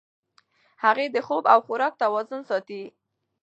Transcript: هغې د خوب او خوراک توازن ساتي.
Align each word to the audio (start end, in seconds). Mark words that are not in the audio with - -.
هغې 0.83 1.05
د 1.11 1.17
خوب 1.27 1.43
او 1.53 1.59
خوراک 1.65 1.93
توازن 2.03 2.41
ساتي. 2.49 2.83